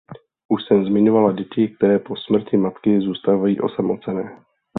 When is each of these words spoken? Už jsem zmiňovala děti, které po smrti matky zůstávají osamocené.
Už 0.47 0.63
jsem 0.63 0.85
zmiňovala 0.85 1.31
děti, 1.31 1.67
které 1.67 1.99
po 1.99 2.15
smrti 2.15 2.57
matky 2.57 3.01
zůstávají 3.01 3.61
osamocené. 3.61 4.43